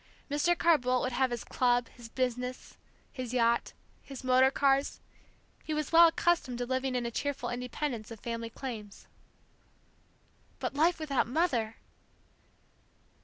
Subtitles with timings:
[0.31, 0.57] Mr.
[0.57, 2.75] Carr Boldt would have his club, his business,
[3.13, 4.99] his yacht, his motor cars,
[5.63, 9.05] he was well accustomed to living in cheerful independence of family claims.
[10.57, 11.75] But life without Mother